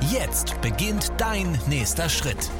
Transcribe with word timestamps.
Jetzt 0.00 0.60
beginnt 0.60 1.12
dein 1.18 1.58
nächster 1.68 2.08
Schritt. 2.08 2.50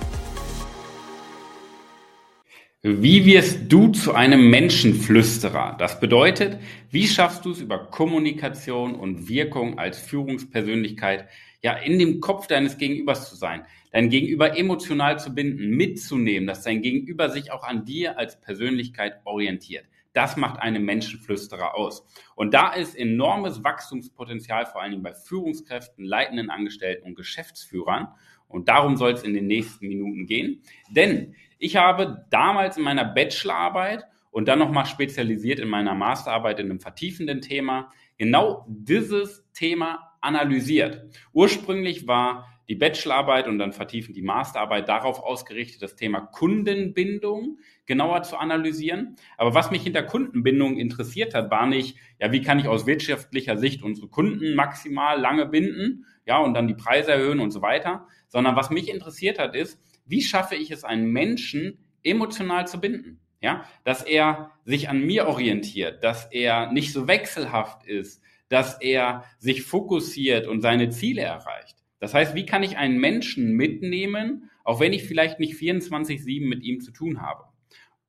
Wie 2.83 3.25
wirst 3.25 3.73
du 3.73 3.89
zu 3.89 4.15
einem 4.15 4.51
Menschenflüsterer? 4.51 5.77
Das 5.79 6.01
bedeutet, 6.01 6.59
wie 6.91 7.07
schaffst 7.07 7.45
du 7.45 7.51
es 7.51 7.61
über 7.61 7.79
Kommunikation 7.79 8.95
und 8.95 9.29
Wirkung 9.29 9.79
als 9.79 9.99
Führungspersönlichkeit, 9.99 11.29
ja, 11.63 11.73
in 11.75 11.99
dem 11.99 12.21
Kopf 12.21 12.47
deines 12.47 12.79
Gegenübers 12.79 13.29
zu 13.31 13.37
sein, 13.37 13.65
dein 13.91 14.11
Gegenüber 14.11 14.57
emotional 14.57 15.19
zu 15.19 15.35
binden, 15.35 15.71
mitzunehmen, 15.71 16.47
dass 16.47 16.63
dein 16.63 16.83
Gegenüber 16.83 17.31
sich 17.31 17.51
auch 17.51 17.65
an 17.65 17.85
dir 17.85 18.19
als 18.19 18.41
Persönlichkeit 18.41 19.15
orientiert. 19.25 19.87
Das 20.15 20.37
macht 20.37 20.61
einen 20.61 20.85
Menschenflüsterer 20.85 21.75
aus. 21.75 22.07
Und 22.35 22.55
da 22.55 22.73
ist 22.73 22.97
enormes 22.97 23.63
Wachstumspotenzial, 23.63 24.65
vor 24.65 24.81
allen 24.81 24.93
Dingen 24.93 25.03
bei 25.03 25.13
Führungskräften, 25.13 26.05
leitenden 26.05 26.51
Angestellten 26.51 27.07
und 27.07 27.17
Geschäftsführern. 27.17 28.09
Und 28.49 28.69
darum 28.69 28.97
soll 28.97 29.13
es 29.13 29.25
in 29.25 29.35
den 29.35 29.49
nächsten 29.49 29.89
Minuten 29.89 30.27
gehen. 30.27 30.63
Denn 30.91 31.35
ich 31.59 31.77
habe 31.77 32.25
damals 32.31 32.77
in 32.77 32.85
meiner 32.85 33.05
Bachelorarbeit 33.05 34.05
und 34.31 34.47
dann 34.47 34.61
nochmal 34.61 34.87
spezialisiert 34.87 35.59
in 35.59 35.69
meiner 35.69 35.95
Masterarbeit 35.95 36.61
in 36.61 36.71
einem 36.71 36.81
vertiefenden 36.81 37.41
Thema 37.41 37.93
genau 38.17 38.65
dieses 38.69 39.45
Thema 39.53 40.13
analysiert. 40.21 41.05
Ursprünglich 41.33 42.07
war 42.07 42.54
die 42.69 42.75
Bachelorarbeit 42.75 43.47
und 43.47 43.59
dann 43.59 43.73
vertiefend 43.73 44.17
die 44.17 44.23
Masterarbeit 44.23 44.89
darauf 44.89 45.21
ausgerichtet, 45.21 45.83
das 45.83 45.97
Thema 45.97 46.21
Kundenbindung 46.21 47.59
genauer 47.87 48.23
zu 48.23 48.37
analysieren. 48.37 49.17
Aber 49.37 49.55
was 49.55 49.71
mich 49.71 49.83
hinter 49.83 50.03
Kundenbindung 50.03 50.77
interessiert 50.77 51.35
hat, 51.35 51.51
war 51.51 51.67
nicht, 51.67 51.97
ja, 52.19 52.33
wie 52.33 52.43
kann 52.43 52.59
ich 52.59 52.69
aus 52.69 52.87
wirtschaftlicher 52.87 53.57
Sicht 53.59 53.83
unsere 53.83 54.09
Kunden 54.09 54.55
maximal 54.55 55.21
lange 55.21 55.47
binden, 55.47 56.07
ja, 56.27 56.39
und 56.39 56.55
dann 56.55 56.69
die 56.69 56.75
Preise 56.75 57.13
erhöhen 57.13 57.41
und 57.41 57.51
so 57.51 57.61
weiter, 57.61 58.07
sondern 58.29 58.57
was 58.57 58.71
mich 58.71 58.89
interessiert 58.89 59.39
hat, 59.39 59.55
ist, 59.55 59.79
wie 60.07 60.23
schaffe 60.23 60.55
ich 60.55 60.71
es, 60.71 60.85
einen 60.85 61.11
Menschen 61.13 61.79
emotional 62.03 62.67
zu 62.67 62.81
binden? 62.81 63.21
Ja, 63.41 63.65
dass 63.85 64.03
er 64.03 64.53
sich 64.65 64.89
an 64.89 65.01
mir 65.05 65.27
orientiert, 65.29 66.03
dass 66.03 66.33
er 66.33 66.73
nicht 66.73 66.95
so 66.95 67.07
wechselhaft 67.07 67.85
ist, 67.85 68.23
dass 68.49 68.81
er 68.81 69.25
sich 69.39 69.63
fokussiert 69.63 70.47
und 70.47 70.63
seine 70.63 70.89
Ziele 70.89 71.23
erreicht. 71.23 71.84
Das 72.05 72.13
heißt, 72.13 72.35
wie 72.35 72.45
kann 72.45 72.63
ich 72.63 72.77
einen 72.77 73.01
Menschen 73.01 73.55
mitnehmen, 73.55 74.51
auch 74.63 74.79
wenn 74.79 74.93
ich 74.93 75.05
vielleicht 75.05 75.41
nicht 75.41 75.55
24-7 75.55 76.47
mit 76.47 76.63
ihm 76.63 76.83
zu 76.83 76.91
tun 76.91 77.23
habe? 77.23 77.45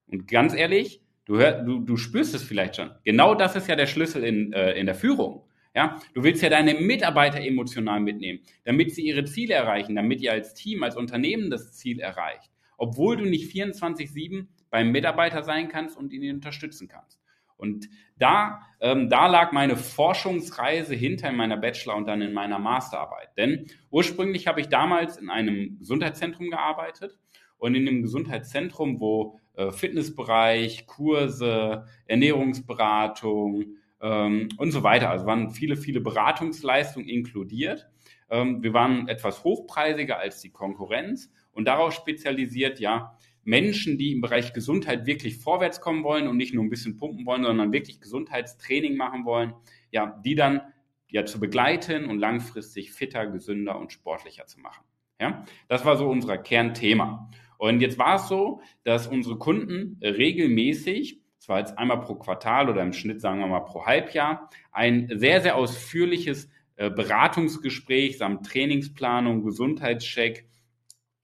Und 0.07 0.27
ganz 0.27 0.53
ehrlich, 0.53 0.99
du, 1.23 1.37
hör, 1.37 1.63
du, 1.63 1.79
du 1.79 1.95
spürst 1.95 2.35
es 2.35 2.43
vielleicht 2.43 2.75
schon. 2.75 2.91
Genau 3.05 3.35
das 3.35 3.55
ist 3.55 3.69
ja 3.69 3.77
der 3.77 3.85
Schlüssel 3.87 4.25
in, 4.25 4.51
äh, 4.51 4.73
in 4.73 4.85
der 4.85 4.95
Führung. 4.95 5.45
Ja, 5.73 5.97
du 6.13 6.23
willst 6.23 6.43
ja 6.43 6.49
deine 6.49 6.73
Mitarbeiter 6.73 7.39
emotional 7.39 8.01
mitnehmen, 8.01 8.41
damit 8.65 8.93
sie 8.93 9.03
ihre 9.03 9.23
Ziele 9.23 9.53
erreichen, 9.53 9.95
damit 9.95 10.19
ihr 10.19 10.33
als 10.33 10.53
Team, 10.53 10.83
als 10.83 10.97
Unternehmen 10.97 11.49
das 11.49 11.71
Ziel 11.77 12.01
erreicht, 12.01 12.51
obwohl 12.77 13.15
du 13.15 13.23
nicht 13.23 13.49
24/7 13.49 14.47
beim 14.71 14.91
Mitarbeiter 14.91 15.41
sein 15.43 15.69
kannst 15.69 15.95
und 15.95 16.11
ihn 16.11 16.35
unterstützen 16.35 16.89
kannst. 16.89 17.21
Und 17.57 17.89
da, 18.17 18.61
ähm, 18.81 19.09
da 19.09 19.27
lag 19.27 19.51
meine 19.51 19.77
Forschungsreise 19.77 20.93
hinter 20.95 21.29
in 21.29 21.35
meiner 21.35 21.57
Bachelor- 21.57 21.95
und 21.95 22.07
dann 22.07 22.21
in 22.21 22.33
meiner 22.33 22.59
Masterarbeit. 22.59 23.29
Denn 23.37 23.67
ursprünglich 23.89 24.47
habe 24.47 24.61
ich 24.61 24.69
damals 24.69 25.17
in 25.17 25.29
einem 25.29 25.77
Gesundheitszentrum 25.79 26.49
gearbeitet 26.49 27.17
und 27.57 27.75
in 27.75 27.87
einem 27.87 28.01
Gesundheitszentrum, 28.01 28.99
wo 28.99 29.39
äh, 29.53 29.71
Fitnessbereich, 29.71 30.85
Kurse, 30.85 31.85
Ernährungsberatung, 32.05 33.75
ähm, 34.01 34.49
und 34.57 34.71
so 34.71 34.83
weiter. 34.83 35.09
Also 35.09 35.25
waren 35.25 35.51
viele, 35.51 35.75
viele 35.75 36.01
Beratungsleistungen 36.01 37.09
inkludiert. 37.09 37.87
Ähm, 38.29 38.61
wir 38.63 38.73
waren 38.73 39.07
etwas 39.07 39.43
hochpreisiger 39.43 40.19
als 40.19 40.41
die 40.41 40.51
Konkurrenz 40.51 41.31
und 41.51 41.65
darauf 41.65 41.93
spezialisiert, 41.93 42.79
ja, 42.79 43.17
Menschen, 43.45 43.97
die 43.97 44.11
im 44.11 44.21
Bereich 44.21 44.53
Gesundheit 44.53 45.05
wirklich 45.05 45.37
vorwärts 45.37 45.79
kommen 45.79 46.03
wollen 46.03 46.27
und 46.27 46.35
nicht 46.35 46.53
nur 46.53 46.63
ein 46.63 46.69
bisschen 46.69 46.97
pumpen 46.97 47.25
wollen, 47.25 47.43
sondern 47.43 47.71
wirklich 47.71 48.01
Gesundheitstraining 48.01 48.97
machen 48.97 49.23
wollen, 49.23 49.53
ja, 49.91 50.19
die 50.25 50.35
dann 50.35 50.61
ja 51.07 51.25
zu 51.25 51.39
begleiten 51.39 52.05
und 52.05 52.19
langfristig 52.19 52.91
fitter, 52.91 53.27
gesünder 53.27 53.79
und 53.79 53.93
sportlicher 53.93 54.47
zu 54.47 54.59
machen. 54.59 54.83
Ja, 55.21 55.45
das 55.69 55.85
war 55.85 55.95
so 55.95 56.09
unser 56.09 56.37
Kernthema. 56.37 57.29
Und 57.57 57.79
jetzt 57.79 57.97
war 57.97 58.15
es 58.15 58.27
so, 58.27 58.61
dass 58.83 59.07
unsere 59.07 59.37
Kunden 59.37 59.97
regelmäßig 60.01 61.21
zwar 61.37 61.59
jetzt 61.59 61.77
einmal 61.77 62.01
pro 62.01 62.15
Quartal 62.15 62.69
oder 62.69 62.81
im 62.81 62.91
Schnitt 62.91 63.21
sagen 63.21 63.39
wir 63.39 63.47
mal 63.47 63.61
pro 63.61 63.85
Halbjahr, 63.85 64.49
ein 64.71 65.09
sehr, 65.13 65.41
sehr 65.41 65.55
ausführliches 65.55 66.49
äh, 66.75 66.89
Beratungsgespräch 66.89 68.17
samt 68.17 68.47
Trainingsplanung, 68.47 69.43
Gesundheitscheck 69.43 70.49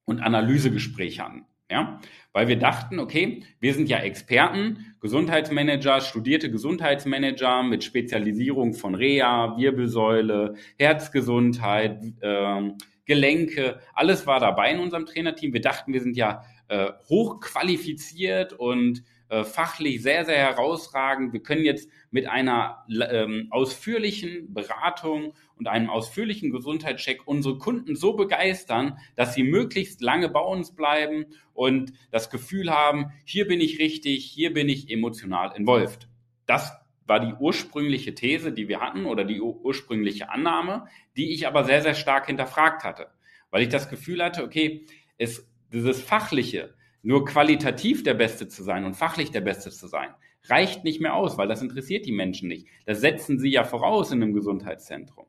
und 0.05 0.19
Analysegespräch 0.19 1.19
hatten. 1.19 1.45
Ja? 1.71 1.99
Weil 2.33 2.47
wir 2.47 2.59
dachten, 2.59 2.99
okay, 2.99 3.43
wir 3.59 3.73
sind 3.73 3.89
ja 3.89 3.97
Experten, 3.99 4.93
Gesundheitsmanager, 5.01 6.01
studierte 6.01 6.51
Gesundheitsmanager 6.51 7.63
mit 7.63 7.83
Spezialisierung 7.83 8.73
von 8.73 8.93
Reha, 8.93 9.55
Wirbelsäule, 9.57 10.55
Herzgesundheit, 10.77 12.01
äh, 12.21 12.71
Gelenke, 13.05 13.79
alles 13.93 14.27
war 14.27 14.39
dabei 14.39 14.71
in 14.71 14.79
unserem 14.79 15.05
Trainerteam. 15.05 15.53
Wir 15.53 15.61
dachten, 15.61 15.91
wir 15.91 16.01
sind 16.01 16.15
ja 16.15 16.43
äh, 16.67 16.91
hochqualifiziert 17.09 18.53
und 18.53 19.03
äh, 19.31 19.45
fachlich 19.45 20.03
sehr, 20.03 20.25
sehr 20.25 20.39
herausragend. 20.39 21.31
Wir 21.31 21.41
können 21.41 21.63
jetzt 21.63 21.89
mit 22.09 22.27
einer 22.27 22.85
ähm, 22.89 23.47
ausführlichen 23.49 24.53
Beratung 24.53 25.33
und 25.55 25.69
einem 25.69 25.89
ausführlichen 25.89 26.51
Gesundheitscheck 26.51 27.21
unsere 27.25 27.57
Kunden 27.57 27.95
so 27.95 28.11
begeistern, 28.11 28.97
dass 29.15 29.33
sie 29.33 29.43
möglichst 29.43 30.01
lange 30.01 30.27
bei 30.27 30.41
uns 30.41 30.75
bleiben 30.75 31.27
und 31.53 31.93
das 32.11 32.29
Gefühl 32.29 32.71
haben, 32.71 33.13
hier 33.23 33.47
bin 33.47 33.61
ich 33.61 33.79
richtig, 33.79 34.25
hier 34.25 34.53
bin 34.53 34.67
ich 34.67 34.91
emotional 34.91 35.53
involviert. 35.55 36.09
Das 36.45 36.73
war 37.05 37.21
die 37.21 37.33
ursprüngliche 37.39 38.13
These, 38.13 38.51
die 38.51 38.67
wir 38.67 38.81
hatten 38.81 39.05
oder 39.05 39.23
die 39.23 39.39
ursprüngliche 39.39 40.29
Annahme, 40.29 40.87
die 41.15 41.31
ich 41.33 41.47
aber 41.47 41.63
sehr, 41.63 41.81
sehr 41.81 41.95
stark 41.95 42.25
hinterfragt 42.27 42.83
hatte, 42.83 43.07
weil 43.49 43.63
ich 43.63 43.69
das 43.69 43.89
Gefühl 43.89 44.21
hatte, 44.21 44.43
okay, 44.43 44.85
es, 45.17 45.49
dieses 45.71 46.01
Fachliche, 46.01 46.73
nur 47.03 47.25
qualitativ 47.25 48.03
der 48.03 48.13
Beste 48.13 48.47
zu 48.47 48.63
sein 48.63 48.85
und 48.85 48.95
fachlich 48.95 49.31
der 49.31 49.41
Beste 49.41 49.72
zu 49.72 49.88
sein, 49.88 50.09
reicht 50.45 50.84
nicht 50.84 51.01
mehr 51.01 51.16
aus, 51.16 51.38
weil 51.38 51.47
das 51.47 51.62
interessiert 51.62 52.06
die 52.06 52.12
Menschen 52.12 52.47
nicht. 52.47 52.67
Das 52.85 53.01
setzen 53.01 53.39
sie 53.39 53.50
ja 53.50 53.63
voraus 53.63 54.12
in 54.12 54.22
einem 54.22 54.34
Gesundheitszentrum. 54.34 55.25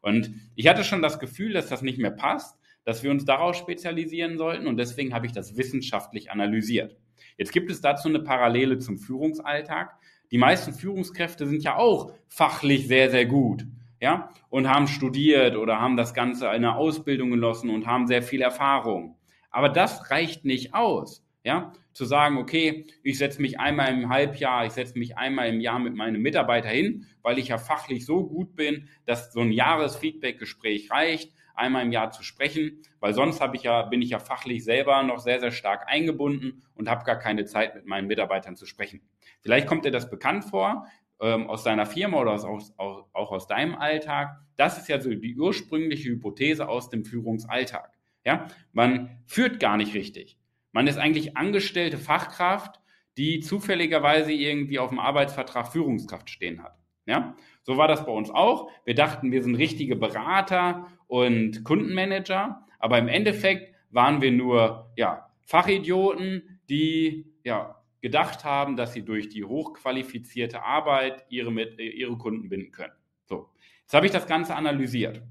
Und 0.00 0.34
ich 0.56 0.66
hatte 0.66 0.84
schon 0.84 1.02
das 1.02 1.18
Gefühl, 1.18 1.52
dass 1.52 1.68
das 1.68 1.82
nicht 1.82 1.98
mehr 1.98 2.10
passt, 2.10 2.58
dass 2.84 3.02
wir 3.02 3.10
uns 3.10 3.24
darauf 3.24 3.54
spezialisieren 3.54 4.36
sollten 4.36 4.66
und 4.66 4.76
deswegen 4.76 5.14
habe 5.14 5.26
ich 5.26 5.32
das 5.32 5.56
wissenschaftlich 5.56 6.30
analysiert. 6.30 6.96
Jetzt 7.36 7.52
gibt 7.52 7.70
es 7.70 7.80
dazu 7.80 8.08
eine 8.08 8.20
Parallele 8.20 8.78
zum 8.78 8.98
Führungsalltag. 8.98 9.96
Die 10.32 10.38
meisten 10.38 10.72
Führungskräfte 10.72 11.46
sind 11.46 11.62
ja 11.62 11.76
auch 11.76 12.12
fachlich 12.28 12.88
sehr, 12.88 13.10
sehr 13.10 13.26
gut, 13.26 13.64
ja, 14.00 14.30
und 14.48 14.68
haben 14.68 14.88
studiert 14.88 15.56
oder 15.56 15.80
haben 15.80 15.96
das 15.96 16.14
Ganze 16.14 16.50
eine 16.50 16.74
Ausbildung 16.74 17.30
genossen 17.30 17.70
und 17.70 17.86
haben 17.86 18.08
sehr 18.08 18.22
viel 18.22 18.42
Erfahrung. 18.42 19.16
Aber 19.52 19.68
das 19.68 20.10
reicht 20.10 20.44
nicht 20.44 20.74
aus. 20.74 21.24
Ja, 21.44 21.72
zu 21.92 22.04
sagen, 22.04 22.38
okay, 22.38 22.86
ich 23.02 23.18
setze 23.18 23.42
mich 23.42 23.58
einmal 23.58 23.92
im 23.92 24.08
Halbjahr, 24.08 24.64
ich 24.64 24.72
setze 24.72 24.98
mich 24.98 25.16
einmal 25.16 25.48
im 25.48 25.60
Jahr 25.60 25.78
mit 25.80 25.94
meinem 25.94 26.22
Mitarbeiter 26.22 26.68
hin, 26.68 27.06
weil 27.22 27.38
ich 27.38 27.48
ja 27.48 27.58
fachlich 27.58 28.06
so 28.06 28.24
gut 28.24 28.54
bin, 28.54 28.88
dass 29.06 29.32
so 29.32 29.40
ein 29.40 29.50
Jahresfeedback-Gespräch 29.50 30.90
reicht, 30.92 31.34
einmal 31.54 31.84
im 31.84 31.92
Jahr 31.92 32.10
zu 32.10 32.22
sprechen, 32.22 32.82
weil 33.00 33.12
sonst 33.12 33.40
habe 33.40 33.56
ich 33.56 33.64
ja, 33.64 33.82
bin 33.82 34.02
ich 34.02 34.10
ja 34.10 34.18
fachlich 34.18 34.64
selber 34.64 35.02
noch 35.02 35.18
sehr, 35.18 35.40
sehr 35.40 35.50
stark 35.50 35.88
eingebunden 35.88 36.62
und 36.74 36.88
habe 36.88 37.04
gar 37.04 37.18
keine 37.18 37.44
Zeit, 37.44 37.74
mit 37.74 37.86
meinen 37.86 38.06
Mitarbeitern 38.06 38.56
zu 38.56 38.66
sprechen. 38.66 39.00
Vielleicht 39.40 39.66
kommt 39.66 39.84
dir 39.84 39.90
das 39.90 40.08
bekannt 40.08 40.44
vor, 40.44 40.86
ähm, 41.20 41.48
aus 41.48 41.62
deiner 41.62 41.86
Firma 41.86 42.20
oder 42.20 42.32
aus, 42.32 42.44
aus, 42.44 42.72
auch 43.12 43.32
aus 43.32 43.46
deinem 43.46 43.74
Alltag. 43.74 44.40
Das 44.56 44.78
ist 44.78 44.88
ja 44.88 45.00
so 45.00 45.10
die 45.10 45.36
ursprüngliche 45.36 46.10
Hypothese 46.10 46.68
aus 46.68 46.88
dem 46.88 47.04
Führungsalltag. 47.04 47.92
Ja, 48.24 48.46
man 48.72 49.22
führt 49.26 49.60
gar 49.60 49.76
nicht 49.76 49.94
richtig. 49.94 50.38
Man 50.72 50.86
ist 50.86 50.98
eigentlich 50.98 51.36
angestellte 51.36 51.98
Fachkraft, 51.98 52.80
die 53.16 53.40
zufälligerweise 53.40 54.32
irgendwie 54.32 54.78
auf 54.78 54.88
dem 54.88 54.98
Arbeitsvertrag 54.98 55.70
Führungskraft 55.70 56.30
stehen 56.30 56.62
hat. 56.62 56.78
Ja, 57.04 57.36
so 57.62 57.76
war 57.76 57.88
das 57.88 58.06
bei 58.06 58.12
uns 58.12 58.30
auch. 58.30 58.70
Wir 58.84 58.94
dachten, 58.94 59.32
wir 59.32 59.42
sind 59.42 59.56
richtige 59.56 59.96
Berater 59.96 60.86
und 61.08 61.64
Kundenmanager, 61.64 62.64
aber 62.78 62.98
im 62.98 63.08
Endeffekt 63.08 63.74
waren 63.90 64.22
wir 64.22 64.30
nur 64.30 64.92
ja, 64.96 65.28
Fachidioten, 65.42 66.60
die 66.68 67.26
ja, 67.44 67.82
gedacht 68.00 68.44
haben, 68.44 68.76
dass 68.76 68.92
sie 68.92 69.04
durch 69.04 69.28
die 69.28 69.44
hochqualifizierte 69.44 70.62
Arbeit 70.62 71.24
ihre, 71.28 71.50
ihre 71.50 72.16
Kunden 72.16 72.48
binden 72.48 72.70
können. 72.70 72.94
So, 73.26 73.50
jetzt 73.82 73.94
habe 73.94 74.06
ich 74.06 74.12
das 74.12 74.26
Ganze 74.26 74.54
analysiert. 74.54 75.22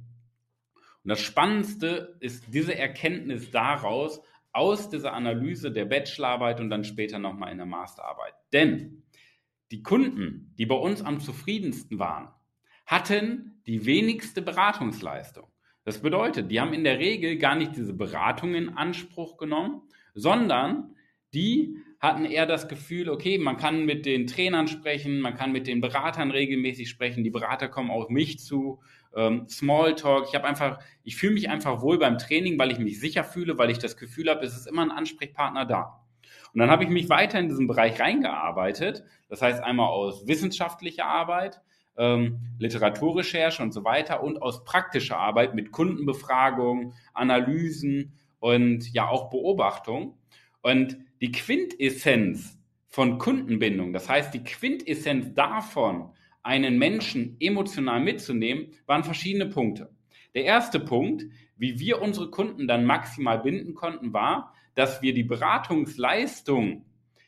Und 1.03 1.09
das 1.09 1.21
Spannendste 1.21 2.17
ist 2.19 2.53
diese 2.53 2.77
Erkenntnis 2.77 3.51
daraus, 3.51 4.21
aus 4.53 4.89
dieser 4.89 5.13
Analyse 5.13 5.71
der 5.71 5.85
Bachelorarbeit 5.85 6.59
und 6.59 6.69
dann 6.69 6.83
später 6.83 7.19
nochmal 7.19 7.51
in 7.51 7.57
der 7.57 7.65
Masterarbeit. 7.65 8.33
Denn 8.51 9.03
die 9.71 9.81
Kunden, 9.81 10.53
die 10.57 10.65
bei 10.65 10.75
uns 10.75 11.01
am 11.01 11.19
zufriedensten 11.21 11.99
waren, 11.99 12.29
hatten 12.85 13.61
die 13.65 13.85
wenigste 13.85 14.41
Beratungsleistung. 14.41 15.47
Das 15.85 16.01
bedeutet, 16.01 16.51
die 16.51 16.59
haben 16.59 16.73
in 16.73 16.83
der 16.83 16.99
Regel 16.99 17.37
gar 17.37 17.55
nicht 17.55 17.75
diese 17.75 17.93
Beratung 17.93 18.53
in 18.53 18.69
Anspruch 18.69 19.37
genommen, 19.37 19.81
sondern 20.13 20.95
die 21.33 21.77
hatten 21.99 22.25
eher 22.25 22.45
das 22.45 22.67
Gefühl, 22.67 23.09
okay, 23.09 23.37
man 23.37 23.57
kann 23.57 23.85
mit 23.85 24.05
den 24.05 24.27
Trainern 24.27 24.67
sprechen, 24.67 25.21
man 25.21 25.35
kann 25.35 25.51
mit 25.51 25.67
den 25.67 25.81
Beratern 25.81 26.31
regelmäßig 26.31 26.89
sprechen, 26.89 27.23
die 27.23 27.29
Berater 27.29 27.69
kommen 27.69 27.91
auf 27.91 28.09
mich 28.09 28.39
zu, 28.39 28.81
ähm, 29.15 29.47
Smalltalk. 29.47 30.27
Ich 30.29 30.35
habe 30.35 30.47
einfach, 30.47 30.79
ich 31.03 31.15
fühle 31.15 31.33
mich 31.33 31.49
einfach 31.49 31.81
wohl 31.81 31.99
beim 31.99 32.17
Training, 32.17 32.57
weil 32.59 32.71
ich 32.71 32.79
mich 32.79 32.99
sicher 32.99 33.23
fühle, 33.23 33.57
weil 33.57 33.69
ich 33.69 33.79
das 33.79 33.97
Gefühl 33.97 34.29
habe, 34.29 34.45
es 34.45 34.55
ist 34.55 34.67
immer 34.67 34.81
ein 34.81 34.91
Ansprechpartner 34.91 35.65
da. 35.65 36.01
Und 36.53 36.59
dann 36.59 36.69
habe 36.69 36.83
ich 36.83 36.89
mich 36.89 37.09
weiter 37.09 37.39
in 37.39 37.47
diesen 37.47 37.67
Bereich 37.67 37.99
reingearbeitet. 37.99 39.03
Das 39.29 39.41
heißt 39.41 39.63
einmal 39.63 39.87
aus 39.87 40.27
wissenschaftlicher 40.27 41.05
Arbeit, 41.05 41.61
ähm, 41.97 42.39
Literaturrecherche 42.59 43.63
und 43.63 43.73
so 43.73 43.83
weiter 43.83 44.23
und 44.23 44.41
aus 44.41 44.63
praktischer 44.63 45.17
Arbeit 45.17 45.55
mit 45.55 45.71
Kundenbefragungen, 45.71 46.93
Analysen 47.13 48.13
und 48.39 48.91
ja 48.93 49.07
auch 49.07 49.29
Beobachtung. 49.29 50.17
Und 50.61 50.97
die 51.21 51.31
Quintessenz 51.31 52.57
von 52.87 53.17
Kundenbindung, 53.17 53.93
das 53.93 54.09
heißt 54.09 54.33
die 54.33 54.43
Quintessenz 54.43 55.33
davon, 55.33 56.11
einen 56.43 56.77
Menschen 56.77 57.37
emotional 57.39 57.99
mitzunehmen, 57.99 58.71
waren 58.85 59.03
verschiedene 59.03 59.47
Punkte. 59.47 59.89
Der 60.33 60.45
erste 60.45 60.79
Punkt, 60.79 61.25
wie 61.57 61.79
wir 61.79 62.01
unsere 62.01 62.31
Kunden 62.31 62.67
dann 62.67 62.85
maximal 62.85 63.39
binden 63.39 63.75
konnten, 63.75 64.13
war, 64.13 64.53
dass 64.75 65.01
wir 65.01 65.13
die 65.13 65.23
Beratungsleistung 65.23 66.85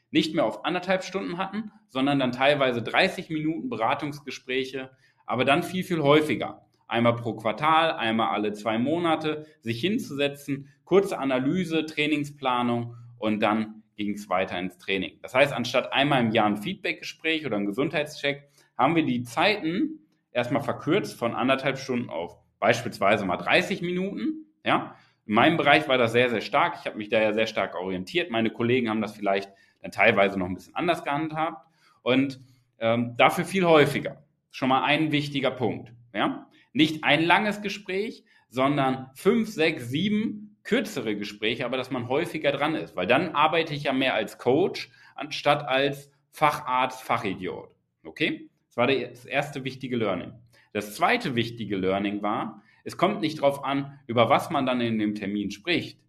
nicht 0.10 0.34
mehr 0.34 0.46
auf 0.46 0.66
anderthalb 0.66 1.04
Stunden 1.04 1.38
hatten, 1.38 1.72
sondern 1.90 2.20
dann 2.20 2.32
teilweise 2.32 2.82
30 2.82 3.30
Minuten 3.30 3.70
Beratungsgespräche, 3.70 4.92
aber 5.26 5.46
dann 5.46 5.64
viel, 5.64 5.84
viel 5.84 6.02
häufiger. 6.02 6.66
Einmal 6.88 7.16
pro 7.16 7.34
Quartal, 7.34 7.92
einmal 7.92 8.30
alle 8.30 8.54
zwei 8.54 8.78
Monate, 8.78 9.46
sich 9.62 9.82
hinzusetzen, 9.82 10.70
kurze 10.86 11.18
Analyse, 11.18 11.86
Trainingsplanung 11.86 12.96
und 13.18 13.40
dann 13.40 13.84
ging 13.96 14.14
es 14.14 14.30
weiter 14.30 14.60
ins 14.60 14.78
Training. 14.78 15.20
Das 15.22 15.34
heißt, 15.34 15.54
anstatt 15.54 15.94
einmal 15.94 16.24
im 16.24 16.32
Jahr 16.32 16.48
ein 16.48 16.58
Feedbackgespräch 16.58 17.46
oder 17.46 17.58
ein 17.58 17.66
Gesundheitscheck, 17.66 18.50
haben 18.78 18.96
wir 18.96 19.06
die 19.06 19.24
Zeiten 19.24 20.00
erstmal 20.32 20.64
verkürzt 20.64 21.18
von 21.18 21.36
anderthalb 21.36 21.78
Stunden 21.78 22.10
auf 22.10 22.38
beispielsweise 22.60 23.26
mal 23.26 23.38
30 23.38 23.82
Minuten. 23.82 24.46
Ja, 24.66 24.96
in 25.26 25.34
meinem 25.34 25.58
Bereich 25.58 25.88
war 25.88 25.98
das 25.98 26.12
sehr, 26.12 26.30
sehr 26.30 26.42
stark. 26.42 26.78
Ich 26.80 26.86
habe 26.86 26.98
mich 26.98 27.10
da 27.10 27.22
ja 27.22 27.34
sehr 27.34 27.48
stark 27.48 27.76
orientiert. 27.76 28.32
Meine 28.32 28.50
Kollegen 28.50 28.90
haben 28.90 29.02
das 29.02 29.16
vielleicht 29.16 29.52
dann 29.82 29.92
teilweise 29.92 30.40
noch 30.40 30.48
ein 30.48 30.56
bisschen 30.56 30.76
anders 30.76 31.04
gehandhabt 31.04 31.68
und 32.02 32.40
ähm, 32.80 33.16
dafür 33.18 33.46
viel 33.46 33.66
häufiger. 33.66 34.24
Schon 34.52 34.70
mal 34.70 34.84
ein 34.84 35.12
wichtiger 35.12 35.52
Punkt. 35.52 35.94
Ja? 36.14 36.48
Nicht 36.74 37.04
ein 37.04 37.24
langes 37.24 37.62
Gespräch, 37.62 38.24
sondern 38.50 39.10
fünf, 39.16 39.50
sechs, 39.50 39.90
sieben 39.90 40.58
kürzere 40.64 41.16
Gespräche, 41.16 41.66
aber 41.66 41.78
dass 41.78 41.92
man 41.92 42.08
häufiger 42.08 42.52
dran 42.52 42.76
ist, 42.76 42.96
weil 42.96 43.08
dann 43.08 43.36
arbeite 43.36 43.74
ich 43.74 43.84
ja 43.84 43.94
mehr 43.94 44.14
als 44.14 44.38
Coach 44.38 44.90
anstatt 45.16 45.68
als 45.68 46.12
Facharzt, 46.32 47.02
Fachidiot. 47.02 47.76
Okay? 48.04 48.50
Das 48.74 48.78
war 48.78 48.88
das 48.88 49.26
erste 49.26 49.64
wichtige 49.64 49.98
Learning. 49.98 50.34
Das 50.72 50.96
zweite 50.96 51.36
wichtige 51.36 51.78
Learning 51.78 52.24
war, 52.24 52.64
es 52.84 52.98
kommt 52.98 53.22
nicht 53.22 53.38
darauf 53.38 53.64
an, 53.64 54.00
über 54.08 54.32
was 54.32 54.50
man 54.50 54.66
dann 54.66 54.82
in 54.82 54.98
dem 54.98 55.14
Termin 55.14 55.52
spricht. 55.52 56.00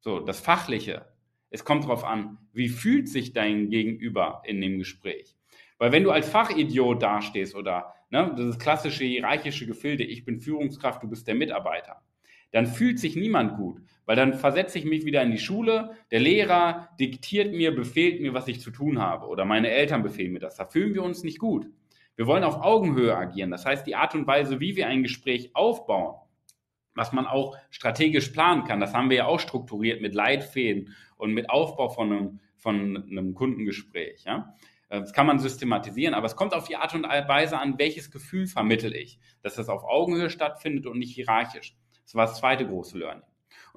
So, 0.00 0.18
das 0.18 0.40
Fachliche. 0.40 1.04
Es 1.50 1.66
kommt 1.66 1.84
darauf 1.84 2.04
an, 2.04 2.38
wie 2.54 2.70
fühlt 2.70 3.10
sich 3.10 3.34
dein 3.34 3.68
Gegenüber 3.68 4.40
in 4.46 4.58
dem 4.62 4.78
Gespräch. 4.78 5.36
Weil 5.76 5.92
wenn 5.92 6.02
du 6.02 6.10
als 6.10 6.30
Fachidiot 6.30 7.02
dastehst 7.02 7.54
oder 7.54 7.92
ne, 8.08 8.34
das 8.34 8.58
klassische 8.58 9.04
hierarchische 9.04 9.66
Gefilde, 9.66 10.04
ich 10.04 10.24
bin 10.24 10.40
Führungskraft, 10.40 11.02
du 11.02 11.08
bist 11.08 11.28
der 11.28 11.34
Mitarbeiter, 11.34 12.00
dann 12.52 12.64
fühlt 12.64 12.98
sich 12.98 13.16
niemand 13.16 13.58
gut, 13.58 13.82
weil 14.06 14.16
dann 14.16 14.32
versetze 14.32 14.78
ich 14.78 14.86
mich 14.86 15.04
wieder 15.04 15.22
in 15.22 15.30
die 15.30 15.36
Schule, 15.36 15.90
der 16.10 16.20
Lehrer 16.20 16.88
diktiert 16.98 17.52
mir, 17.52 17.74
befehlt 17.74 18.22
mir, 18.22 18.32
was 18.32 18.48
ich 18.48 18.62
zu 18.62 18.70
tun 18.70 18.98
habe 18.98 19.26
oder 19.26 19.44
meine 19.44 19.68
Eltern 19.68 20.02
befehlen 20.02 20.32
mir 20.32 20.40
das. 20.40 20.56
Da 20.56 20.64
fühlen 20.64 20.94
wir 20.94 21.02
uns 21.02 21.22
nicht 21.22 21.38
gut. 21.38 21.66
Wir 22.18 22.26
wollen 22.26 22.42
auf 22.42 22.60
Augenhöhe 22.60 23.16
agieren. 23.16 23.52
Das 23.52 23.64
heißt, 23.64 23.86
die 23.86 23.94
Art 23.94 24.12
und 24.16 24.26
Weise, 24.26 24.58
wie 24.58 24.74
wir 24.74 24.88
ein 24.88 25.04
Gespräch 25.04 25.54
aufbauen, 25.54 26.16
was 26.96 27.12
man 27.12 27.28
auch 27.28 27.56
strategisch 27.70 28.30
planen 28.30 28.64
kann, 28.64 28.80
das 28.80 28.92
haben 28.92 29.08
wir 29.08 29.18
ja 29.18 29.26
auch 29.26 29.38
strukturiert 29.38 30.02
mit 30.02 30.16
Leitfäden 30.16 30.96
und 31.16 31.32
mit 31.32 31.48
Aufbau 31.48 31.90
von 31.90 32.12
einem, 32.12 32.40
von 32.56 33.06
einem 33.08 33.34
Kundengespräch. 33.34 34.24
Ja? 34.24 34.52
Das 34.88 35.12
kann 35.12 35.28
man 35.28 35.38
systematisieren, 35.38 36.12
aber 36.12 36.26
es 36.26 36.34
kommt 36.34 36.54
auf 36.54 36.66
die 36.66 36.74
Art 36.74 36.92
und 36.92 37.04
Weise 37.04 37.56
an, 37.56 37.78
welches 37.78 38.10
Gefühl 38.10 38.48
vermittel 38.48 38.96
ich, 38.96 39.20
dass 39.42 39.54
das 39.54 39.68
auf 39.68 39.84
Augenhöhe 39.84 40.28
stattfindet 40.28 40.86
und 40.86 40.98
nicht 40.98 41.14
hierarchisch. 41.14 41.76
Das 42.02 42.16
war 42.16 42.26
das 42.26 42.38
zweite 42.38 42.66
große 42.66 42.98
Learning. 42.98 43.22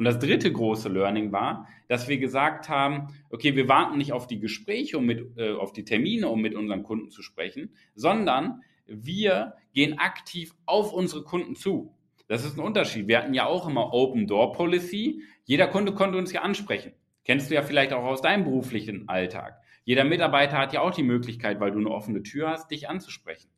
Und 0.01 0.05
das 0.05 0.17
dritte 0.17 0.51
große 0.51 0.89
Learning 0.89 1.31
war, 1.31 1.67
dass 1.87 2.07
wir 2.07 2.17
gesagt 2.17 2.69
haben, 2.69 3.09
okay, 3.29 3.55
wir 3.55 3.67
warten 3.67 3.99
nicht 3.99 4.13
auf 4.13 4.25
die 4.25 4.39
Gespräche, 4.39 4.97
um 4.97 5.05
mit, 5.05 5.37
äh, 5.37 5.51
auf 5.51 5.73
die 5.73 5.85
Termine, 5.85 6.27
um 6.27 6.41
mit 6.41 6.55
unseren 6.55 6.81
Kunden 6.81 7.11
zu 7.11 7.21
sprechen, 7.21 7.75
sondern 7.93 8.63
wir 8.87 9.53
gehen 9.73 9.99
aktiv 9.99 10.55
auf 10.65 10.91
unsere 10.91 11.21
Kunden 11.21 11.55
zu. 11.55 11.95
Das 12.27 12.43
ist 12.43 12.57
ein 12.57 12.63
Unterschied. 12.63 13.07
Wir 13.07 13.19
hatten 13.19 13.35
ja 13.35 13.45
auch 13.45 13.69
immer 13.69 13.93
Open 13.93 14.25
Door 14.25 14.53
Policy. 14.53 15.21
Jeder 15.43 15.67
Kunde 15.67 15.93
konnte 15.93 16.17
uns 16.17 16.33
ja 16.33 16.41
ansprechen. 16.41 16.93
Kennst 17.23 17.51
du 17.51 17.53
ja 17.53 17.61
vielleicht 17.61 17.93
auch 17.93 18.03
aus 18.03 18.23
deinem 18.23 18.45
beruflichen 18.45 19.07
Alltag. 19.07 19.61
Jeder 19.83 20.03
Mitarbeiter 20.03 20.57
hat 20.57 20.73
ja 20.73 20.81
auch 20.81 20.95
die 20.95 21.03
Möglichkeit, 21.03 21.59
weil 21.59 21.69
du 21.69 21.77
eine 21.77 21.91
offene 21.91 22.23
Tür 22.23 22.49
hast, 22.49 22.71
dich 22.71 22.89
anzusprechen. 22.89 23.51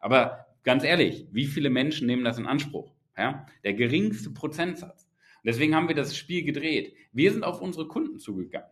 Aber 0.00 0.46
ganz 0.64 0.82
ehrlich, 0.82 1.28
wie 1.30 1.46
viele 1.46 1.70
Menschen 1.70 2.08
nehmen 2.08 2.24
das 2.24 2.36
in 2.36 2.46
Anspruch? 2.46 2.92
Ja? 3.16 3.46
Der 3.62 3.74
geringste 3.74 4.30
Prozentsatz. 4.30 5.03
Deswegen 5.44 5.74
haben 5.74 5.88
wir 5.88 5.94
das 5.94 6.16
Spiel 6.16 6.42
gedreht. 6.42 6.94
Wir 7.12 7.30
sind 7.30 7.44
auf 7.44 7.60
unsere 7.60 7.86
Kunden 7.86 8.18
zugegangen. 8.18 8.68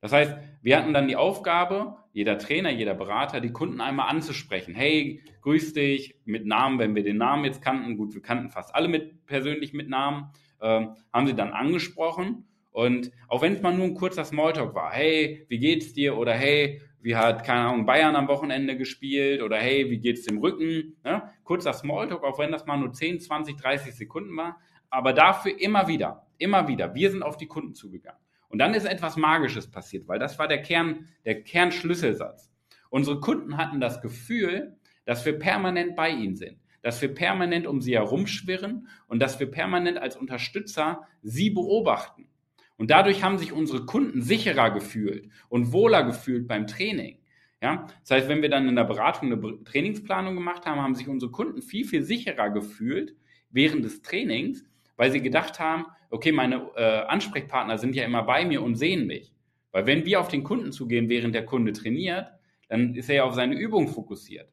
Das 0.00 0.12
heißt, 0.12 0.36
wir 0.60 0.76
hatten 0.76 0.92
dann 0.92 1.08
die 1.08 1.16
Aufgabe, 1.16 1.96
jeder 2.12 2.38
Trainer, 2.38 2.70
jeder 2.70 2.94
Berater, 2.94 3.40
die 3.40 3.52
Kunden 3.52 3.80
einmal 3.80 4.10
anzusprechen. 4.10 4.74
Hey, 4.74 5.22
grüß 5.40 5.72
dich 5.72 6.16
mit 6.26 6.46
Namen, 6.46 6.78
wenn 6.78 6.94
wir 6.94 7.02
den 7.02 7.16
Namen 7.16 7.46
jetzt 7.46 7.62
kannten. 7.62 7.96
Gut, 7.96 8.14
wir 8.14 8.22
kannten 8.22 8.50
fast 8.50 8.74
alle 8.74 8.88
mit, 8.88 9.24
persönlich 9.26 9.72
mit 9.72 9.88
Namen. 9.88 10.30
Ähm, 10.60 10.90
haben 11.12 11.26
sie 11.26 11.34
dann 11.34 11.52
angesprochen. 11.52 12.44
Und 12.70 13.12
auch 13.28 13.40
wenn 13.40 13.54
es 13.54 13.62
mal 13.62 13.74
nur 13.74 13.86
ein 13.86 13.94
kurzer 13.94 14.24
Smalltalk 14.24 14.74
war, 14.74 14.92
hey, 14.92 15.46
wie 15.48 15.58
geht's 15.58 15.94
dir? 15.94 16.18
Oder 16.18 16.34
hey, 16.34 16.82
wie 17.00 17.16
hat, 17.16 17.42
keine 17.42 17.60
Ahnung, 17.60 17.86
Bayern 17.86 18.14
am 18.14 18.28
Wochenende 18.28 18.76
gespielt? 18.76 19.40
Oder 19.42 19.56
hey, 19.56 19.90
wie 19.90 19.98
geht's 19.98 20.24
dem 20.24 20.36
Rücken? 20.36 20.96
Ja, 21.04 21.32
kurzer 21.44 21.72
Smalltalk, 21.72 22.24
auch 22.24 22.38
wenn 22.38 22.52
das 22.52 22.66
mal 22.66 22.76
nur 22.76 22.92
10, 22.92 23.20
20, 23.20 23.56
30 23.56 23.94
Sekunden 23.94 24.36
war 24.36 24.58
aber 24.94 25.12
dafür 25.12 25.60
immer 25.60 25.88
wieder, 25.88 26.26
immer 26.38 26.68
wieder, 26.68 26.94
wir 26.94 27.10
sind 27.10 27.22
auf 27.22 27.36
die 27.36 27.46
Kunden 27.46 27.74
zugegangen. 27.74 28.20
Und 28.48 28.58
dann 28.58 28.74
ist 28.74 28.84
etwas 28.84 29.16
Magisches 29.16 29.68
passiert, 29.70 30.06
weil 30.06 30.20
das 30.20 30.38
war 30.38 30.46
der 30.46 30.62
Kern, 30.62 31.08
der 31.24 31.42
Kernschlüsselsatz. 31.42 32.52
Unsere 32.88 33.18
Kunden 33.18 33.56
hatten 33.56 33.80
das 33.80 34.00
Gefühl, 34.00 34.76
dass 35.04 35.26
wir 35.26 35.38
permanent 35.38 35.96
bei 35.96 36.10
ihnen 36.10 36.36
sind, 36.36 36.60
dass 36.82 37.02
wir 37.02 37.12
permanent 37.12 37.66
um 37.66 37.80
sie 37.80 37.94
herumschwirren 37.94 38.86
und 39.08 39.20
dass 39.20 39.40
wir 39.40 39.50
permanent 39.50 39.98
als 39.98 40.16
Unterstützer 40.16 41.02
sie 41.22 41.50
beobachten. 41.50 42.28
Und 42.76 42.90
dadurch 42.90 43.24
haben 43.24 43.38
sich 43.38 43.52
unsere 43.52 43.86
Kunden 43.86 44.22
sicherer 44.22 44.70
gefühlt 44.70 45.28
und 45.48 45.72
wohler 45.72 46.04
gefühlt 46.04 46.46
beim 46.46 46.66
Training. 46.66 47.18
Ja, 47.60 47.86
das 48.02 48.10
heißt, 48.10 48.28
wenn 48.28 48.42
wir 48.42 48.50
dann 48.50 48.68
in 48.68 48.76
der 48.76 48.84
Beratung 48.84 49.32
eine 49.32 49.64
Trainingsplanung 49.64 50.34
gemacht 50.34 50.66
haben, 50.66 50.80
haben 50.80 50.94
sich 50.94 51.08
unsere 51.08 51.32
Kunden 51.32 51.62
viel, 51.62 51.84
viel 51.86 52.02
sicherer 52.02 52.50
gefühlt 52.50 53.16
während 53.50 53.84
des 53.84 54.02
Trainings, 54.02 54.64
weil 54.96 55.10
sie 55.10 55.22
gedacht 55.22 55.60
haben, 55.60 55.86
okay, 56.10 56.32
meine 56.32 56.70
äh, 56.76 57.02
Ansprechpartner 57.06 57.78
sind 57.78 57.94
ja 57.94 58.04
immer 58.04 58.22
bei 58.22 58.44
mir 58.44 58.62
und 58.62 58.76
sehen 58.76 59.06
mich. 59.06 59.32
Weil 59.72 59.86
wenn 59.86 60.04
wir 60.04 60.20
auf 60.20 60.28
den 60.28 60.44
Kunden 60.44 60.70
zugehen, 60.72 61.08
während 61.08 61.34
der 61.34 61.44
Kunde 61.44 61.72
trainiert, 61.72 62.28
dann 62.68 62.94
ist 62.94 63.08
er 63.08 63.16
ja 63.16 63.24
auf 63.24 63.34
seine 63.34 63.56
Übung 63.56 63.88
fokussiert. 63.88 64.48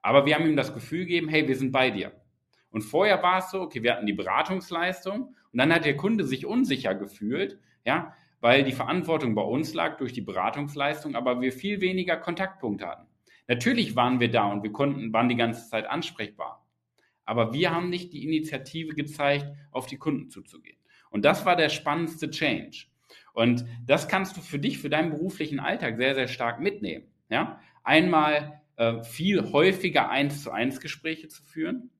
Aber 0.00 0.26
wir 0.26 0.34
haben 0.34 0.46
ihm 0.46 0.56
das 0.56 0.74
Gefühl 0.74 1.00
gegeben, 1.00 1.28
hey, 1.28 1.46
wir 1.46 1.56
sind 1.56 1.72
bei 1.72 1.90
dir. 1.90 2.12
Und 2.70 2.82
vorher 2.82 3.22
war 3.22 3.38
es 3.38 3.50
so, 3.50 3.60
okay, 3.60 3.82
wir 3.82 3.92
hatten 3.92 4.06
die 4.06 4.14
Beratungsleistung 4.14 5.34
und 5.52 5.58
dann 5.58 5.72
hat 5.72 5.84
der 5.84 5.96
Kunde 5.96 6.24
sich 6.24 6.46
unsicher 6.46 6.94
gefühlt, 6.94 7.58
ja, 7.84 8.14
weil 8.40 8.64
die 8.64 8.72
Verantwortung 8.72 9.34
bei 9.34 9.42
uns 9.42 9.74
lag 9.74 9.98
durch 9.98 10.12
die 10.12 10.22
Beratungsleistung, 10.22 11.14
aber 11.14 11.40
wir 11.40 11.52
viel 11.52 11.80
weniger 11.80 12.16
Kontaktpunkte 12.16 12.86
hatten. 12.86 13.06
Natürlich 13.46 13.94
waren 13.94 14.20
wir 14.20 14.30
da 14.30 14.46
und 14.46 14.62
wir 14.62 14.72
konnten, 14.72 15.12
waren 15.12 15.28
die 15.28 15.36
ganze 15.36 15.68
Zeit 15.68 15.86
ansprechbar. 15.86 16.61
Aber 17.24 17.52
wir 17.52 17.70
haben 17.70 17.88
nicht 17.88 18.12
die 18.12 18.24
Initiative 18.24 18.94
gezeigt, 18.94 19.46
auf 19.70 19.86
die 19.86 19.96
Kunden 19.96 20.30
zuzugehen. 20.30 20.78
Und 21.10 21.24
das 21.24 21.44
war 21.44 21.56
der 21.56 21.68
spannendste 21.68 22.30
Change. 22.30 22.86
Und 23.32 23.64
das 23.86 24.08
kannst 24.08 24.36
du 24.36 24.40
für 24.40 24.58
dich, 24.58 24.78
für 24.78 24.90
deinen 24.90 25.10
beruflichen 25.10 25.60
Alltag 25.60 25.96
sehr, 25.96 26.14
sehr 26.14 26.28
stark 26.28 26.60
mitnehmen. 26.60 27.06
Ja? 27.28 27.60
Einmal 27.84 28.60
äh, 28.76 29.02
viel 29.02 29.52
häufiger 29.52 30.10
eins 30.10 30.42
zu 30.42 30.50
eins 30.50 30.80
Gespräche 30.80 31.28
zu 31.28 31.42
führen 31.42 31.90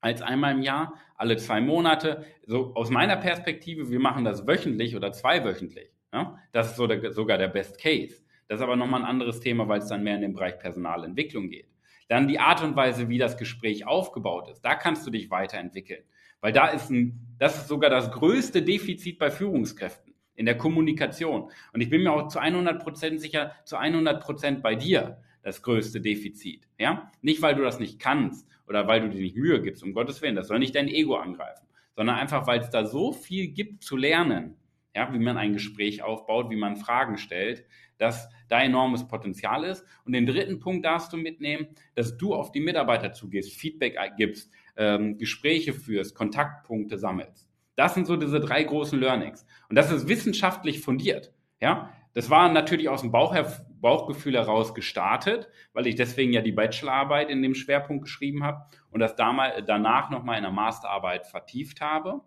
als 0.00 0.22
einmal 0.22 0.54
im 0.54 0.62
Jahr, 0.62 0.94
alle 1.16 1.36
zwei 1.36 1.60
Monate. 1.60 2.24
So 2.46 2.74
aus 2.74 2.90
meiner 2.90 3.16
Perspektive, 3.16 3.90
wir 3.90 4.00
machen 4.00 4.24
das 4.24 4.46
wöchentlich 4.46 4.96
oder 4.96 5.12
zweiwöchentlich. 5.12 5.90
Ja? 6.12 6.38
Das 6.52 6.70
ist 6.70 6.76
so 6.76 6.86
der, 6.86 7.12
sogar 7.12 7.38
der 7.38 7.48
Best 7.48 7.80
Case. 7.80 8.22
Das 8.48 8.58
ist 8.58 8.62
aber 8.62 8.76
nochmal 8.76 9.02
ein 9.02 9.06
anderes 9.06 9.40
Thema, 9.40 9.68
weil 9.68 9.80
es 9.80 9.88
dann 9.88 10.02
mehr 10.02 10.16
in 10.16 10.22
den 10.22 10.32
Bereich 10.32 10.58
Personalentwicklung 10.58 11.50
geht. 11.50 11.68
Dann 12.10 12.26
die 12.26 12.40
Art 12.40 12.60
und 12.64 12.74
Weise, 12.74 13.08
wie 13.08 13.18
das 13.18 13.36
Gespräch 13.36 13.86
aufgebaut 13.86 14.48
ist. 14.50 14.62
Da 14.62 14.74
kannst 14.74 15.06
du 15.06 15.12
dich 15.12 15.30
weiterentwickeln. 15.30 16.02
Weil 16.40 16.52
da 16.52 16.66
ist 16.66 16.90
ein, 16.90 17.36
das 17.38 17.56
ist 17.56 17.68
sogar 17.68 17.88
das 17.88 18.10
größte 18.10 18.62
Defizit 18.62 19.16
bei 19.20 19.30
Führungskräften 19.30 20.12
in 20.34 20.44
der 20.44 20.58
Kommunikation. 20.58 21.52
Und 21.72 21.80
ich 21.80 21.88
bin 21.88 22.02
mir 22.02 22.12
auch 22.12 22.26
zu 22.26 22.40
100 22.40 22.82
Prozent 22.82 23.20
sicher, 23.20 23.52
zu 23.64 23.76
100 23.76 24.20
Prozent 24.20 24.60
bei 24.60 24.74
dir 24.74 25.22
das 25.44 25.62
größte 25.62 26.00
Defizit. 26.00 26.66
Ja? 26.78 27.12
Nicht, 27.22 27.42
weil 27.42 27.54
du 27.54 27.62
das 27.62 27.78
nicht 27.78 28.00
kannst 28.00 28.48
oder 28.66 28.88
weil 28.88 29.02
du 29.02 29.08
dir 29.10 29.20
nicht 29.20 29.36
Mühe 29.36 29.62
gibst, 29.62 29.84
um 29.84 29.92
Gottes 29.92 30.20
Willen, 30.20 30.34
das 30.34 30.48
soll 30.48 30.58
nicht 30.58 30.74
dein 30.74 30.88
Ego 30.88 31.14
angreifen, 31.14 31.68
sondern 31.94 32.16
einfach, 32.16 32.44
weil 32.48 32.58
es 32.58 32.70
da 32.70 32.86
so 32.86 33.12
viel 33.12 33.52
gibt 33.52 33.84
zu 33.84 33.96
lernen, 33.96 34.56
ja, 34.94 35.12
wie 35.12 35.18
man 35.18 35.36
ein 35.36 35.52
Gespräch 35.52 36.02
aufbaut, 36.02 36.50
wie 36.50 36.56
man 36.56 36.76
Fragen 36.76 37.18
stellt, 37.18 37.64
dass 37.98 38.28
da 38.48 38.60
enormes 38.62 39.06
Potenzial 39.06 39.64
ist. 39.64 39.84
Und 40.04 40.12
den 40.12 40.26
dritten 40.26 40.58
Punkt 40.58 40.84
darfst 40.84 41.12
du 41.12 41.16
mitnehmen, 41.16 41.68
dass 41.94 42.16
du 42.16 42.34
auf 42.34 42.50
die 42.50 42.60
Mitarbeiter 42.60 43.12
zugehst, 43.12 43.52
Feedback 43.52 43.98
gibst, 44.16 44.52
ähm, 44.76 45.18
Gespräche 45.18 45.72
führst, 45.72 46.14
Kontaktpunkte 46.14 46.98
sammelst. 46.98 47.48
Das 47.76 47.94
sind 47.94 48.06
so 48.06 48.16
diese 48.16 48.40
drei 48.40 48.64
großen 48.64 48.98
Learnings. 48.98 49.46
Und 49.68 49.76
das 49.76 49.90
ist 49.92 50.08
wissenschaftlich 50.08 50.80
fundiert. 50.80 51.32
Ja, 51.60 51.92
das 52.14 52.30
war 52.30 52.50
natürlich 52.50 52.88
aus 52.88 53.02
dem 53.02 53.12
Bauch 53.12 53.34
her, 53.34 53.66
Bauchgefühl 53.80 54.34
heraus 54.34 54.74
gestartet, 54.74 55.48
weil 55.72 55.86
ich 55.86 55.94
deswegen 55.94 56.32
ja 56.32 56.42
die 56.42 56.52
Bachelorarbeit 56.52 57.30
in 57.30 57.42
dem 57.42 57.54
Schwerpunkt 57.54 58.04
geschrieben 58.04 58.42
habe 58.42 58.66
und 58.90 59.00
das 59.00 59.14
damals, 59.14 59.62
danach 59.66 60.10
nochmal 60.10 60.36
in 60.36 60.42
der 60.42 60.52
Masterarbeit 60.52 61.26
vertieft 61.26 61.80
habe. 61.80 62.20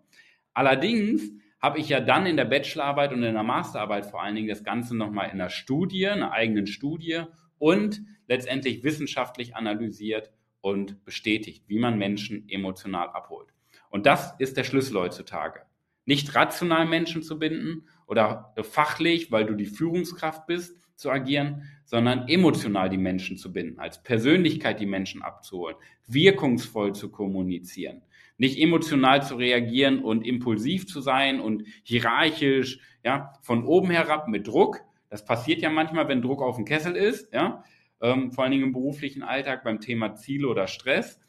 Allerdings 0.54 1.30
habe 1.64 1.78
ich 1.78 1.88
ja 1.88 2.00
dann 2.00 2.26
in 2.26 2.36
der 2.36 2.44
Bachelorarbeit 2.44 3.14
und 3.14 3.22
in 3.22 3.32
der 3.32 3.42
Masterarbeit 3.42 4.04
vor 4.04 4.22
allen 4.22 4.34
Dingen 4.34 4.48
das 4.48 4.64
Ganze 4.64 4.94
nochmal 4.94 5.30
in 5.30 5.40
einer 5.40 5.48
Studie, 5.48 6.06
einer 6.06 6.30
eigenen 6.30 6.66
Studie 6.66 7.22
und 7.56 8.02
letztendlich 8.28 8.84
wissenschaftlich 8.84 9.56
analysiert 9.56 10.30
und 10.60 11.02
bestätigt, 11.06 11.64
wie 11.66 11.78
man 11.78 11.96
Menschen 11.96 12.46
emotional 12.50 13.08
abholt. 13.08 13.48
Und 13.88 14.04
das 14.04 14.38
ist 14.38 14.58
der 14.58 14.64
Schlüssel 14.64 15.00
heutzutage. 15.00 15.62
Nicht 16.04 16.34
rational 16.34 16.84
Menschen 16.84 17.22
zu 17.22 17.38
binden 17.38 17.88
oder 18.06 18.52
fachlich, 18.60 19.32
weil 19.32 19.46
du 19.46 19.54
die 19.54 19.64
Führungskraft 19.64 20.46
bist, 20.46 20.76
zu 20.96 21.10
agieren, 21.10 21.68
sondern 21.84 22.28
emotional 22.28 22.88
die 22.88 22.98
Menschen 22.98 23.36
zu 23.36 23.52
binden, 23.52 23.78
als 23.78 24.02
Persönlichkeit 24.02 24.80
die 24.80 24.86
Menschen 24.86 25.22
abzuholen, 25.22 25.76
wirkungsvoll 26.06 26.94
zu 26.94 27.10
kommunizieren, 27.10 28.02
nicht 28.38 28.58
emotional 28.58 29.22
zu 29.22 29.36
reagieren 29.36 30.02
und 30.02 30.26
impulsiv 30.26 30.86
zu 30.86 31.00
sein 31.00 31.40
und 31.40 31.64
hierarchisch, 31.82 32.80
ja, 33.04 33.32
von 33.42 33.64
oben 33.64 33.90
herab 33.90 34.28
mit 34.28 34.46
Druck. 34.46 34.80
Das 35.10 35.24
passiert 35.24 35.60
ja 35.60 35.70
manchmal, 35.70 36.08
wenn 36.08 36.22
Druck 36.22 36.42
auf 36.42 36.56
dem 36.56 36.64
Kessel 36.64 36.96
ist, 36.96 37.32
ja, 37.32 37.62
ähm, 38.00 38.32
vor 38.32 38.44
allen 38.44 38.52
Dingen 38.52 38.64
im 38.64 38.72
beruflichen 38.72 39.22
Alltag 39.22 39.64
beim 39.64 39.80
Thema 39.80 40.14
Ziele 40.14 40.48
oder 40.48 40.66
Stress, 40.66 41.20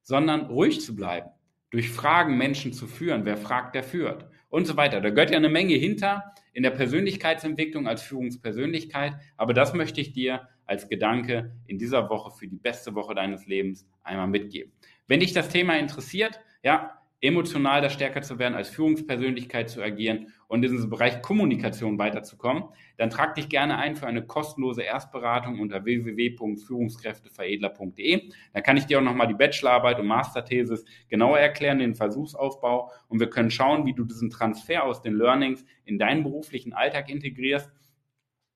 sondern 0.00 0.46
ruhig 0.46 0.80
zu 0.80 0.94
bleiben, 0.94 1.30
durch 1.70 1.90
Fragen 1.90 2.36
Menschen 2.36 2.72
zu 2.72 2.86
führen. 2.86 3.24
Wer 3.24 3.36
fragt, 3.36 3.74
der 3.74 3.82
führt 3.82 4.26
und 4.48 4.66
so 4.66 4.76
weiter. 4.76 5.00
Da 5.00 5.10
gehört 5.10 5.30
ja 5.30 5.36
eine 5.36 5.48
Menge 5.48 5.74
hinter 5.74 6.32
in 6.54 6.62
der 6.62 6.70
Persönlichkeitsentwicklung 6.70 7.86
als 7.86 8.02
Führungspersönlichkeit. 8.02 9.14
Aber 9.36 9.52
das 9.52 9.74
möchte 9.74 10.00
ich 10.00 10.12
dir 10.12 10.48
als 10.64 10.88
Gedanke 10.88 11.52
in 11.66 11.78
dieser 11.78 12.08
Woche 12.08 12.30
für 12.30 12.48
die 12.48 12.56
beste 12.56 12.94
Woche 12.94 13.14
deines 13.14 13.46
Lebens 13.46 13.86
einmal 14.02 14.28
mitgeben. 14.28 14.72
Wenn 15.06 15.20
dich 15.20 15.32
das 15.34 15.50
Thema 15.50 15.76
interessiert, 15.76 16.40
ja, 16.62 17.02
emotional 17.20 17.80
da 17.80 17.90
stärker 17.90 18.22
zu 18.22 18.38
werden, 18.38 18.54
als 18.54 18.68
Führungspersönlichkeit 18.68 19.68
zu 19.70 19.82
agieren 19.82 20.28
und 20.46 20.64
in 20.64 20.70
diesem 20.72 20.90
Bereich 20.90 21.22
Kommunikation 21.22 21.98
weiterzukommen, 21.98 22.64
dann 22.96 23.10
trag 23.10 23.34
dich 23.34 23.48
gerne 23.48 23.78
ein 23.78 23.96
für 23.96 24.06
eine 24.06 24.24
kostenlose 24.26 24.82
Erstberatung 24.82 25.58
unter 25.60 25.84
www.führungskräfteveredler.de. 25.84 28.30
Da 28.52 28.60
kann 28.60 28.76
ich 28.76 28.84
dir 28.86 28.98
auch 28.98 29.02
nochmal 29.02 29.26
die 29.28 29.34
Bachelorarbeit 29.34 29.98
und 29.98 30.06
Masterthesis 30.06 30.84
genauer 31.08 31.38
erklären, 31.38 31.78
den 31.78 31.94
Versuchsaufbau 31.94 32.90
und 33.08 33.20
wir 33.20 33.30
können 33.30 33.50
schauen, 33.50 33.86
wie 33.86 33.94
du 33.94 34.04
diesen 34.04 34.28
Transfer 34.30 34.84
aus 34.84 35.00
den 35.00 35.14
Learnings 35.14 35.64
in 35.84 35.98
deinen 35.98 36.22
beruflichen 36.22 36.74
Alltag 36.74 37.08
integrierst 37.08 37.72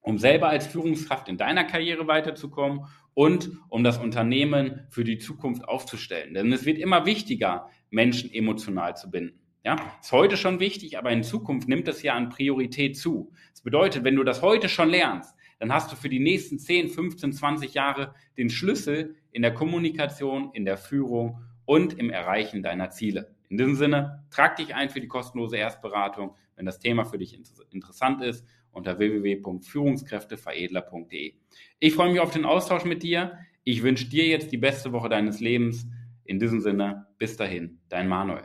um 0.09 0.17
selber 0.17 0.49
als 0.49 0.67
Führungskraft 0.67 1.29
in 1.29 1.37
deiner 1.37 1.65
Karriere 1.65 2.07
weiterzukommen 2.07 2.87
und 3.13 3.51
um 3.69 3.85
das 3.85 3.99
Unternehmen 3.99 4.87
für 4.89 5.05
die 5.05 5.19
Zukunft 5.19 5.69
aufzustellen. 5.69 6.33
Denn 6.33 6.51
es 6.51 6.65
wird 6.65 6.79
immer 6.79 7.05
wichtiger, 7.05 7.69
Menschen 7.91 8.33
emotional 8.33 8.97
zu 8.97 9.11
binden. 9.11 9.39
Ja, 9.65 9.77
ist 10.01 10.13
heute 10.13 10.37
schon 10.37 10.61
wichtig, 10.61 10.99
aber 10.99 11.11
in 11.11 11.23
Zukunft 11.23 11.69
nimmt 11.69 11.89
es 11.89 12.03
ja 12.03 12.15
an 12.15 12.29
Priorität 12.29 12.97
zu. 12.97 13.33
Das 13.51 13.63
bedeutet, 13.63 14.05
wenn 14.05 14.17
du 14.17 14.25
das 14.25 14.41
heute 14.41 14.69
schon 14.69 14.89
lernst, 14.89 15.35
dann 15.59 15.73
hast 15.73 15.91
du 15.91 15.97
für 15.97 16.09
die 16.09 16.21
nächsten 16.21 16.59
10, 16.59 16.89
15, 16.89 17.33
20 17.33 17.75
Jahre 17.75 18.15
den 18.37 18.51
Schlüssel 18.51 19.17
in 19.33 19.43
der 19.43 19.53
Kommunikation, 19.53 20.51
in 20.53 20.65
der 20.65 20.79
Führung 20.79 21.43
und 21.65 21.99
im 21.99 22.11
Erreichen 22.11 22.63
deiner 22.63 22.91
Ziele. 22.91 23.35
In 23.49 23.59
diesem 23.59 23.75
Sinne, 23.75 24.25
trag 24.31 24.57
dich 24.57 24.75
ein 24.75 24.91
für 24.91 25.01
die 25.01 25.09
kostenlose 25.09 25.57
Erstberatung, 25.57 26.37
wenn 26.57 26.67
das 26.67 26.79
Thema 26.79 27.05
für 27.05 27.19
dich 27.19 27.37
interessant 27.71 28.23
ist, 28.23 28.47
unter 28.71 28.99
www.führungskräfteveredler.de. 28.99 31.35
Ich 31.81 31.95
freue 31.95 32.11
mich 32.11 32.21
auf 32.21 32.31
den 32.31 32.45
Austausch 32.45 32.85
mit 32.85 33.03
dir. 33.03 33.39
Ich 33.65 33.83
wünsche 33.83 34.09
dir 34.09 34.27
jetzt 34.27 34.53
die 34.53 34.59
beste 34.59 34.93
Woche 34.93 35.09
deines 35.09 35.41
Lebens. 35.41 35.87
In 36.29 36.39
diesem 36.39 36.61
Sinne, 36.61 37.07
bis 37.17 37.39
dahin, 37.39 37.81
dein 37.89 38.07
Manuel. 38.07 38.45